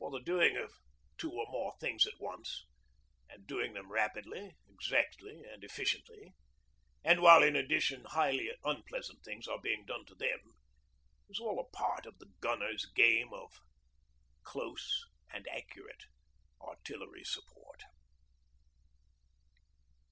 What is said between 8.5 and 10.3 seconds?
unpleasant things are being done to